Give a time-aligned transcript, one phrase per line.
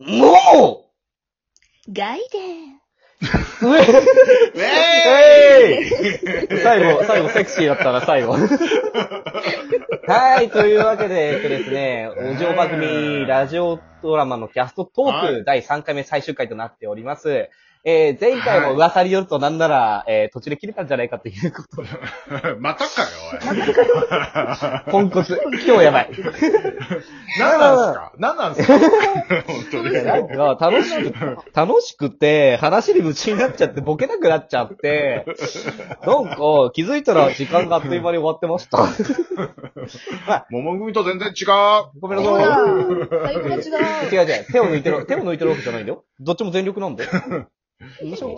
[0.00, 0.90] も
[1.92, 2.84] ガイデン。
[3.62, 3.82] ううえ
[5.06, 5.90] え
[6.50, 8.32] えい最後、最後セクシーだったな、最後。
[10.06, 17.48] はい、というわけで、えっとですね、お嬢番組ラジオドラマのキャストトーク、はい第3回目最終回となっております。
[17.86, 21.82] えー、前回も噂によるとなんなら、えー、途中で切れたんじゃないかということ
[22.58, 23.08] またかよ、
[24.86, 24.90] おい。
[24.90, 26.10] ポンコツ、今日やばい。
[27.38, 28.12] 何なんすか？
[28.18, 28.72] 何なんすか？
[29.46, 29.92] 本当に。
[30.02, 31.14] なんか、楽しく、
[31.54, 35.26] 楽しくて、話に夢中になっちゃって、ボケなくなっちゃって、
[36.06, 36.36] なんか、
[36.72, 38.78] 気づいたら時間があっという間に終わってました。
[40.50, 42.00] 桃組と全然違う。
[42.00, 43.40] ごめんなほさ違う。
[44.10, 44.46] 違う違う。
[44.50, 46.04] 手を抜いてる、手を抜いてるわけじゃないんだよ。
[46.20, 47.06] どっちも全力なんで。
[47.10, 47.46] 面
[48.16, 48.36] 白い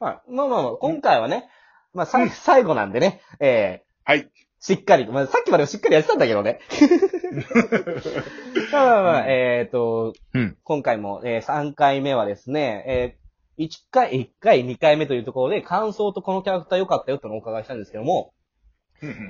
[0.00, 0.32] はい。
[0.32, 1.48] まあまあまあ、今回はね、
[1.94, 4.22] まあ、さい最後なんでね、えはい。
[4.22, 4.26] ー、
[4.58, 6.60] しっかり、まあ、さっきまではしっかりやってたんだけどね。
[8.72, 18.32] まあまあまあ、えっ、と、うん今回も、えー、3回目はですね、えー、1回、1回、2回目というところで、感想とこのキャラクター良かったよってのをお伺いしたんですけども、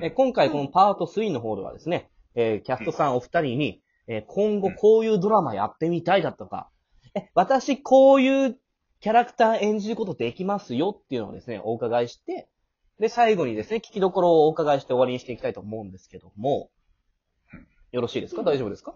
[0.01, 6.69] えー今回このパート3の方ではですね、えーキャストさんお二人に、えー今後こういうドラマやってみたいだとか、
[7.15, 8.57] え、私こういう
[9.03, 12.47] キャラクター演じることできますよっていうのをですね、お伺いして、
[13.01, 16.69] で、最後にですね、聞きどころをお伺いして終わりにしていきたいと思うんですけども、
[17.91, 18.43] よろしいですか？
[18.43, 18.95] 大丈夫ですか？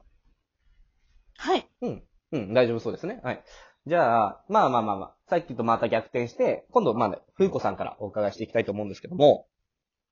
[1.35, 1.67] はい。
[1.81, 2.03] うん。
[2.31, 3.19] うん、大丈夫そうですね。
[3.21, 3.43] はい。
[3.85, 9.45] じゃあ、まあまあまあまあ、さっきとまた逆転して、今度、まあ、ふうこさんからお伺いしていきたいと思うんですけども、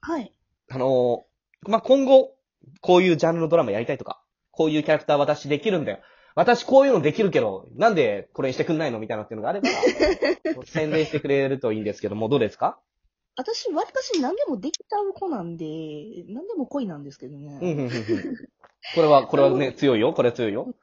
[0.01, 0.33] はい。
[0.71, 2.35] あのーまあ、今後、
[2.81, 4.21] こういうジャンルのドラマやりたいとか、
[4.51, 5.99] こういうキャラクター私できるんだよ。
[6.35, 9.69] 私こういうのできるけど、なんでこれにしてくんないのみたいなっていうのがあれば、
[10.67, 12.77] 宣伝してくれるといいんですけども、どうですか？
[13.37, 15.65] 私、割かし何でもできちゃう子なんで、
[16.27, 17.59] 何でも恋なんですけどね。
[17.61, 17.91] うん、うん、うん、うん。
[18.95, 20.13] これは、これはね、 強いよ？
[20.13, 20.73] これは強いよ？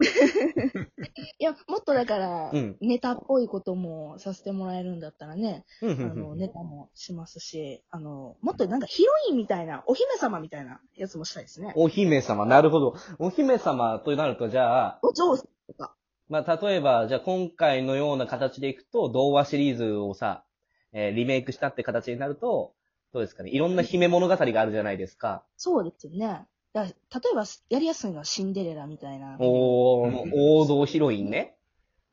[1.38, 6.38] いや、もっとだから、うんネタっぽいこともさせてもらえるんだったらね、うん、うあん、の、うん。
[6.38, 11.72] ネタもしますし、あの、もっとなんかヒロインみたいな、お姫様みたいなやつもしたいですね。
[11.76, 12.96] お姫様、なるほど。
[13.18, 15.94] お姫様となると、じゃあ、お嬢様とか。
[16.28, 20.44] まあ、例えば、じゃあ今回のような形でいくと、童話シリーズをさ、
[20.92, 22.74] えーリメイクしたって形になると、
[23.12, 23.50] どうですかね。
[23.50, 25.44] いろんな姫物語があるじゃないですか。
[25.56, 26.46] そうですよね。
[26.74, 29.36] だから例えば、やりやすいのはシンデレラみたいな。
[29.38, 31.54] おー、うん王道ヒロインね。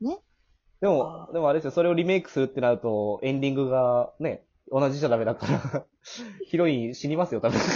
[0.00, 0.20] ね。
[0.80, 5.84] でも、でもあれですよ、それをリメイクするってなると、エンディングがね、同じじゃダメだから、
[6.46, 7.60] ヒロイン死にますよ、多分。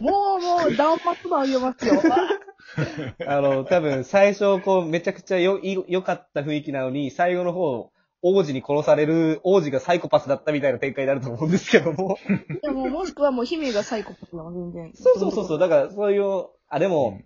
[0.00, 2.02] もう、もう、断末魔を言えますよ。
[3.26, 7.92] あの、多分、最初、こう、めちゃくちゃよ、い良かった雰囲気なのに、最後の方、
[8.22, 12.18] 王子に殺される、王子がサイコパスだったみたいな展開になると思うんですけども。
[12.62, 14.92] でも、もしくはもう姫がサイコパスなの全然。
[14.94, 15.58] そうそうそうそう。
[15.58, 17.24] だから、そういう、あ、でも、うん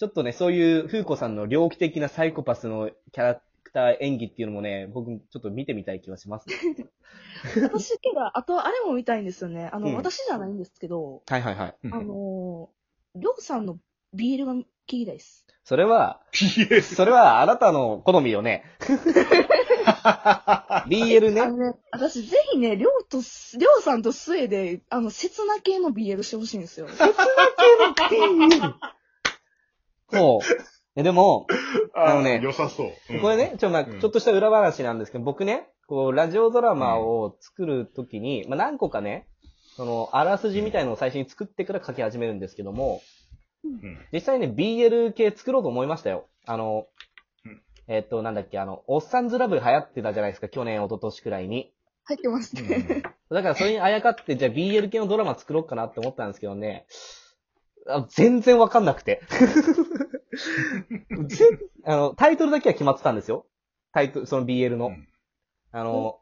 [0.00, 6.54] ちょっとね、そういう、風子さんの猟奇的なサイコパスのキャラクター演技っていうのもね、僕、ちょっと見てみたい気はします、ね。
[7.62, 9.68] 私けど、あと、あれも見たいんですよね。
[9.70, 11.74] あの、うん私じゃないんですけど、はいはいはい。
[11.92, 13.78] あのー、りょうさんの
[14.14, 15.46] ビールが聞きたいです。
[15.64, 16.22] それは。
[16.32, 18.64] それはあなたの好みよね。
[20.88, 21.40] BL ね。
[21.40, 26.88] あのね、私ぜひね、りょうと、りょうさんとスエで、あの、切な系の BL してほしいんですよ。
[30.10, 30.40] そう。
[30.96, 31.46] えでも、
[31.94, 32.92] あのね良さそう。
[33.14, 39.26] うんこれね、ちょ、まあ、うんちょっとした裏話なんですけど、僕ね、こう、ラジオドラマを作るときに、まあ、何個かね、
[39.76, 43.02] その、あらすじみたいのを最初に作ってから書き始めるんですけども、
[43.64, 46.26] うん実際ね、BL 系作ろうと思いましたよ。
[46.46, 46.84] あのうん、
[47.92, 51.74] えっと、なんだっけ、あの、おっさんずラブ流行ってたじゃないですか、去年、一昨年くらいに。
[52.04, 53.02] 入ってますね。
[53.30, 56.86] だからそれにあやかって、じゃあ BL 系のドラマ作ろうかなって思ったんですけどね、
[57.88, 59.22] あ全然わかんなくて。
[61.26, 63.44] ぜあの、タイトルだけは決まってたんですよ。
[63.92, 64.86] タイトル、その BL の。
[64.86, 65.08] うん
[65.72, 66.18] あの、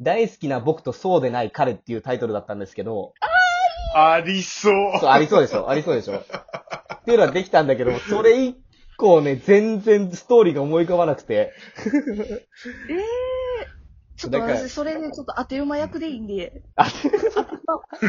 [0.00, 3.14] 大好きな僕とそうでない彼っていうタイトルだったんですけど、
[3.96, 4.98] ありそう。
[5.00, 8.54] そう、ありそうでしょありそうでしょっていうのはできたんだけど、それ以
[8.96, 11.52] 降ね、全然ストーリーが思い浮かばなくて。
[12.90, 13.26] ええ
[14.16, 16.86] ちょっとだから私、それね、ちょっと当て馬役でいいんで、あ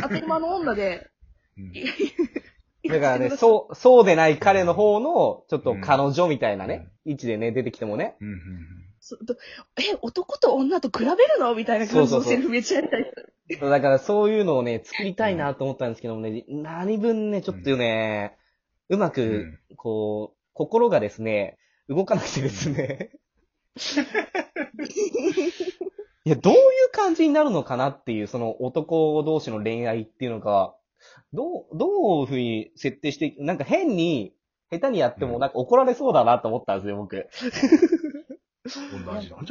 [0.02, 1.10] 当て馬の女で、
[1.58, 1.74] うん。
[2.90, 8.16] だからね、そう、そうでない彼の方の、ちょっと彼女みたいなね、位置でね、出てきてもね。
[8.22, 8.38] うんうん
[9.00, 9.36] そうど
[9.78, 11.56] え、男と女と比べるの？
[11.56, 13.70] みたいな感じのセリフめっちゃやりたい。
[13.70, 18.38] だからそういうのをね、作りたいなと思ったんですけどもね、何分ね、ちょっとね、
[18.90, 21.58] うまく、こう、心がですね、
[21.88, 23.12] 動かなくてですね。
[26.26, 26.62] いや、どういう
[26.92, 30.74] 感じになるのかなっていう、その男同士の恋愛っていうのが、
[31.32, 34.34] どう、どういうふうに設定して、なんか変に、
[34.72, 37.30] 下手にやってもなんか怒られそうだなと思ったんですよ、僕。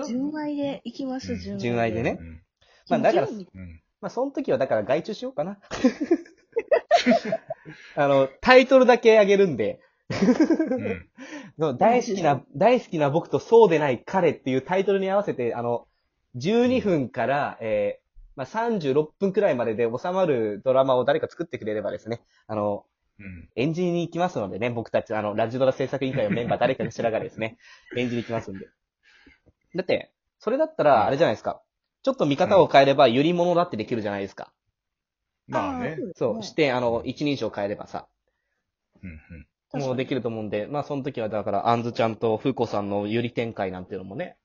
[0.06, 1.60] 純愛で行きます、うん純愛。
[1.60, 2.42] 純愛でねうん。
[2.90, 3.46] まあだからうん。
[4.00, 5.58] まあ、その時はだから外注しようかな。
[7.96, 9.80] あの、タイトルだけあげるんで、
[10.10, 11.08] うん。
[11.58, 15.86] の大好きな、大好きな僕とそうでない彼っていうタイトルに合わせて、あの、
[16.36, 18.06] 12分から、えー
[18.36, 22.84] まあ、36分くらいまでで収まるドラマを誰か作ってくれればですね、あの、
[23.18, 23.48] うん。
[23.56, 27.56] 演じに行きますのでね、僕たち、あの、ラジドラ制作委員会のメンバー誰かしらがですね、
[27.96, 28.68] 演じに行きますんで。
[29.74, 31.62] だって、それだったら、あれじゃないですか。
[32.02, 34.52] ちょっと見方を変えれば、より物だってできるじゃないですか。
[35.48, 35.96] まあね。
[36.14, 38.06] そう、して、あの、一人称変えればさ、
[39.02, 44.36] うんうんもうできると思うんで、まあ、その時は、だから、アンズちゃんとフーコさんのゆり展開なんていうのもね、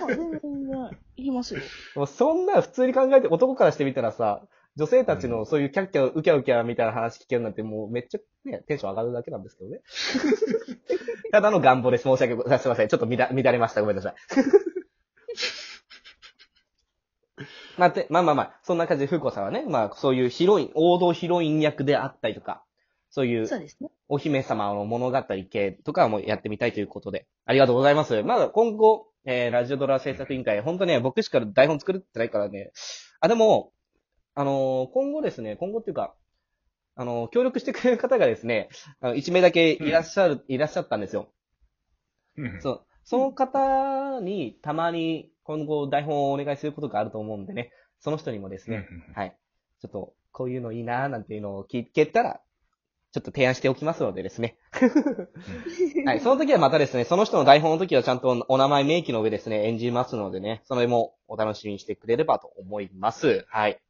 [0.00, 1.60] あ全然、全然、行きますよ。
[1.96, 4.42] もうそんな普通に考えて、男からしてみたらさ、
[4.76, 9.80] 女性たちのそういうキャッキャウキャウキャみたいな話聞けるなんてもうめっちゃね、テンション上がるだけなんですけどね。
[11.32, 12.04] ただの願望です。
[12.04, 12.88] 申し訳ございません。
[12.88, 13.80] ちょっと乱乱れました。
[13.80, 14.14] ごめんなさい。
[17.78, 22.62] まあ、てまあまあまあ、そんな感じで、フーコさんはね、まあそういうヒロイン、王道ヒロイン役であったりとか、
[23.10, 23.90] そういうそうですね。
[24.08, 28.22] お姫様の物語系とかもやってみたいということで、ありがとうございます。
[28.22, 32.72] まだ今後、えー、ラジオドラ制作委員会、本当ね、僕しか台本作ってないからね、
[33.20, 33.72] あ、でも、
[34.34, 36.14] あのー今後ですね、今後っていうか、
[36.94, 38.68] あのー協力してくれる方がですね、
[39.00, 41.32] あの1名だけいらっしゃる、いらっしゃったんですよ。
[42.36, 42.62] うん。
[42.62, 42.86] そう。
[43.04, 49.36] その方にたまに今後台本をお願いすることがあると思うんでね、その人にもですね、うんはい。
[49.80, 52.40] ちょっと、こういうのいいなーなんていうのを聞けたら、
[53.12, 54.56] ちょっと提案しておきますのでですね。
[56.06, 56.20] はい。
[56.20, 63.44] その時はまたですね、その人の台本の時はちゃんとお名前明記の上ですね、演じますのでね、それもお楽しみにしてくれればと思います。
[63.48, 63.80] はい。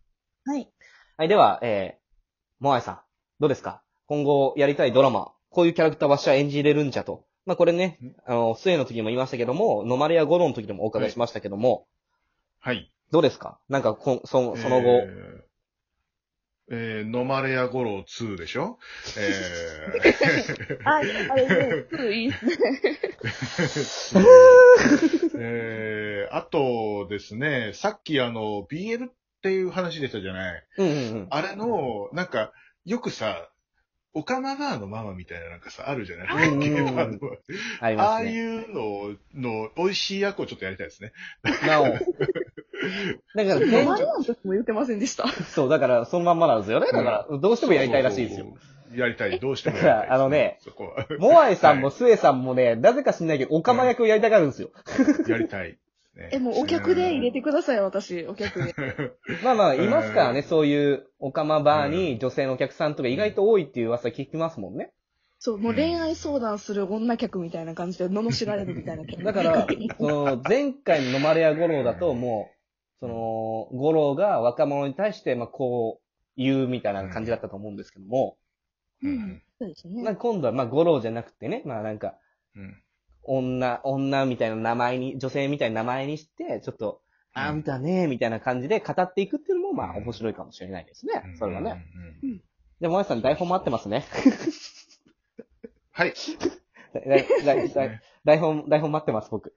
[0.46, 0.72] はい。
[1.18, 1.28] はい。
[1.28, 2.00] では、えー、
[2.60, 3.00] モアイさん、
[3.40, 3.82] どうですか？
[4.06, 7.26] 今後やりたいドラマ、こういうキャラクターわしは演じれるんじゃと。
[7.44, 11.86] まあこれねん、あの、末の時にも言いましたけども、ノマレやゴロの時でもお伺いしましたけども、
[12.58, 12.90] はい。
[13.12, 13.58] どうですか？
[13.68, 15.29] なんかこん、そその後、えー、
[16.72, 18.78] えー、ノマレアゴロ2でしょ？
[19.18, 21.12] えあ、あれ
[21.48, 22.52] ね、うんいいですね。
[24.14, 29.12] ー、 えー、あとですね、さっきあの、BL っ
[29.42, 30.64] ていう話出たじゃない？
[30.78, 31.26] うんうんうん。
[31.30, 32.52] あれの、なんか、
[32.84, 33.48] よくさ、
[34.12, 36.48] オカマバーのママみたいななんかさ、あるじゃない？
[36.48, 38.26] うんゲームあのあい。
[38.38, 41.12] うのの、美味しい役をちょっとやりたいですね。
[41.66, 41.86] なお。
[43.34, 45.28] だから、現マリオの時も言ってませんでした。
[45.28, 46.86] そう、だから、そのまんまなんですよね。
[46.92, 48.46] だから、どうしてもやりたいらしいですよ。
[48.46, 48.98] そうそうそう。
[48.98, 51.06] やりたい、どうしてもやりたいです、だからあのね、そこは。
[51.18, 54.70] モアイさんもスエさんもね、なぜか知んないけど、オカマ役をやりたがるんですよ。
[55.28, 55.78] やりたい。
[56.32, 58.74] え、もうお客で入れてください、私、お客で。
[59.42, 64.92] まあまあ、いますからね、うんそういうオカマバーに女性のお客さんとか意外と多いっていう噂聞きますもんね。
[65.38, 69.22] そう、もう恋愛相談する女客みたいな感じで罵られるみたいな客。
[69.22, 69.66] だから、
[69.98, 72.59] その、前回のノマレアゴローだともう、
[73.00, 73.14] その、
[73.72, 76.06] ゴローが若者に対して、まあこう、
[76.36, 78.36] 言うみたいな感じだったと思うんですけども、
[79.02, 79.42] うん。
[79.58, 80.02] そうですね。
[80.02, 82.14] なんか今度はまあゴローじゃなくてね、まあなんか、
[82.54, 82.82] うん
[83.22, 87.02] 女、女みたいな名前に、女性みたいな名前にして、ちょっと、
[87.34, 91.36] うんあんたね、みたいな感じで語っていくっていうのも、まあ面白いかもしれないですね。
[91.38, 91.84] それはね。。
[92.24, 92.42] うん
[92.80, 94.06] で、もやさん台本待ってますね。
[95.92, 96.14] はい。
[97.06, 99.54] 台台台台本、台本待ってます、僕。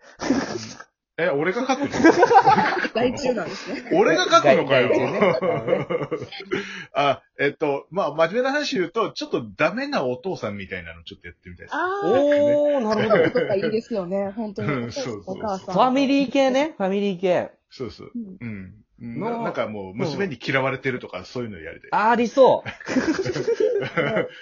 [1.17, 1.88] え、俺が書くの？
[2.96, 3.89] 大中なんですね。
[3.93, 5.88] 俺が書くのかよね
[6.96, 11.75] あえっと、まあ、真面目な話言うと、ちょっとダメなお父さんみたいなのちょっとやってみたいです。
[11.75, 13.25] あおー、なるほど。
[13.25, 14.70] あ、とかいいですよね、本当に。
[14.70, 15.75] うんそうそうお母さん。
[15.75, 17.51] ファミリー系ね、ファミリー系。
[17.70, 18.12] そうそう。
[18.15, 18.83] うんうん。
[19.02, 21.90] のななんかもう、娘に嫌われてるとか、そういうのやりたい。
[21.92, 22.64] あありそ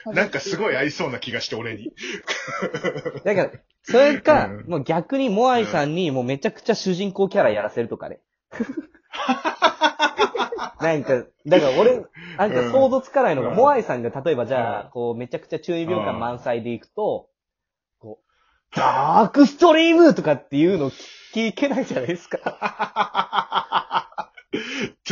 [0.06, 0.08] う。
[0.14, 1.94] なんかすごい合いそうな気がして、俺に。
[3.24, 3.52] だから、
[3.84, 8.20] それか、うんもう逆にモアイさんにもうめちゃくちゃ主人公キャラやらせるとかね。
[10.82, 12.04] なんか、だから俺、
[12.38, 17.30] なんか想像つかないのが、うんモアイさんが例えばじゃあ、うんこう、めちゃくちゃ注意病感満載でいくと、
[18.00, 20.92] こう、ダークストリームとかっていうの
[21.34, 24.31] 聞けないじゃないですか。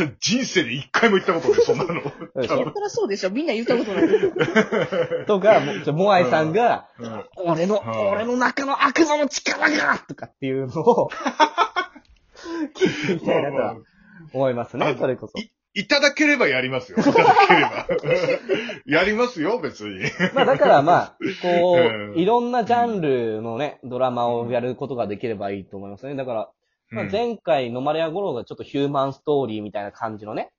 [0.00, 2.00] ちょ、人生で一回も言ったことない、 そんなの。
[2.02, 4.32] そうでしょやったらそうでしょみんな言ったことないですよ。
[5.26, 11.10] とか、もうちょモアイさんが、うん俺の、うん俺の中の悪魔の力がとかっていうのを、
[12.74, 13.76] 聞いてみたいなとは
[14.32, 15.38] 思いますねあ、それこそ。
[15.38, 16.98] いいただければやりますよ。
[16.98, 17.86] いただければ。
[18.86, 20.00] やりますよ、別に。
[20.34, 26.16] まあだからまあ、こうんう、いろんなジャンルのね、ドラマをやることができればいいと思いますね。
[26.16, 26.50] だから、
[26.90, 30.50] まあ、うん前回のマレアゴロがちょっとヒューマンストーリーみたいな感じのね、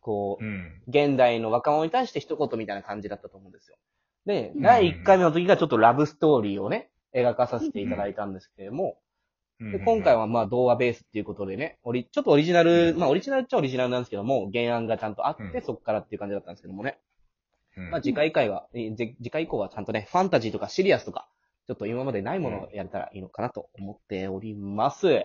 [0.00, 0.82] こうう、ん。
[0.86, 3.76] 現代の若者に対して一言みたいな感じだったと思うんですよ。
[4.26, 8.98] で、うん第1回目の時がちょっとラブストーリーをね、描かさせていただいたんですけれども、
[9.60, 16.98] で今回は、はまあ童話ベースっていうことでね、オリちょっとオリジナル、まあオリジナルっちゃオリジナルなんですけども、原案がちゃんとあって、うんそこからっていう感じだったんですけどもね。
[17.76, 21.28] うんまあ次回以降は、次回以降はちゃんとね、ファンタジーとかシリアスとか、
[21.66, 25.24] ちょっと今までないものをやれたらいいのかなと思っております。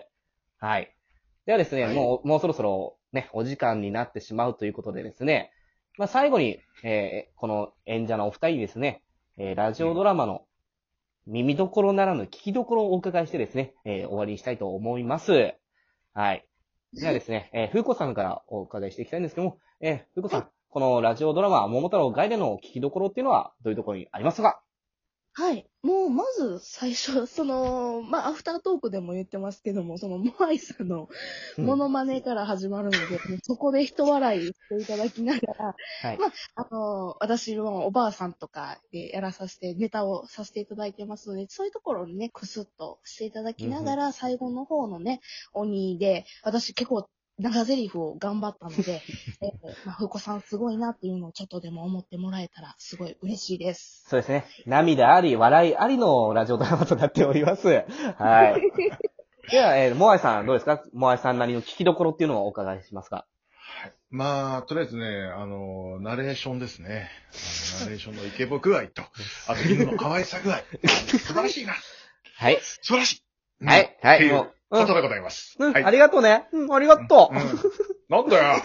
[0.64, 0.96] はい。
[1.44, 5.50] ではですね、はいもう、もうそろそろね、お時間になってしまうということでですね、
[5.98, 9.02] まあ最後に、えーこの演者のお二人にですね、
[9.36, 10.46] えーラジオドラマの
[11.26, 15.52] 耳どころならぬ聞きどころをお伺いしてですね、えー終わりにしたいと思います。
[16.14, 16.46] はい。
[16.94, 24.62] ではですね、えー、ふうこさんからお伺いしていきたいんですけども、えー、ふうこさん、このラジオドラマ、桃太郎ガイデの聞きどころっていうのはどういうところにありますか？
[25.36, 25.68] はい。
[25.82, 31.08] もう、まず、最初、 その、まあ、アフタートークでも言ってますけども、その、モアイさんの
[31.58, 36.18] うんモノマネから始まるので、も うそこで人笑いしていただきながら、はい。
[36.18, 45.20] まあの、私もおばあさんとかでやらさせて、ネタをさせていただいてますので、そういうところにね、クスッとしていただきながら、最後の方のね、
[45.52, 49.02] 鬼で、私結構長台詞を頑張ったので、
[49.42, 54.04] えーまあ、ふうこさんすごいなっていうのをちょっとでも思ってもらえたら、すごい嬉しいです。
[54.08, 54.46] そうですね。
[54.66, 57.68] 涙あり、笑いありのラジオドラマとなっております。
[57.68, 58.62] はい。
[59.50, 60.82] では、えー、モアイさんどうですか？
[60.92, 63.26] モアイさんなりの聞きどころっていうのをお伺いしますか
[64.10, 65.04] まあ、とりあえずね、
[65.36, 67.10] あの、ナレーションですね。
[67.32, 69.02] あのナレーションのイケボ具合と、
[69.48, 70.62] あと犬の可愛さ具合。
[70.86, 71.74] 素晴らしいな。
[72.36, 72.58] はい。
[72.60, 73.64] 素晴らしい。
[73.64, 75.56] はいはいうもうことでございます。
[75.58, 75.84] うん、はい。
[75.84, 76.48] ありがとうね。
[76.52, 77.34] うん、ありがとう。
[77.34, 78.60] うんなんだよ。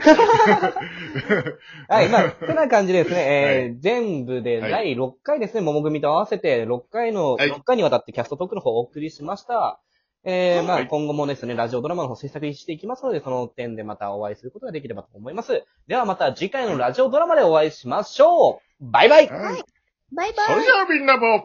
[1.87, 9.79] はい、まあ、てな感じでですね、えーは全部ではい第6回ですね、桃組と合わせて6回の、はい6回にわたってキャストトークの方をお送りしました。
[10.25, 15.63] えー、まあ、はい今後もですね、ラジオドラマの方制作していきますので、その点でまたお会いすることができればと思います。
[15.87, 19.63] ではまた次回のラジオドラマでお会いしましょうバイバイはい
[20.11, 21.43] バイバイそれじゃあみんなも、